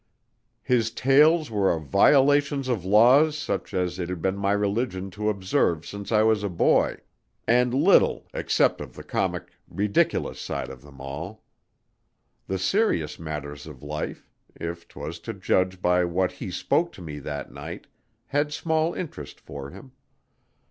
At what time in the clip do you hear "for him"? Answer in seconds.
19.39-19.91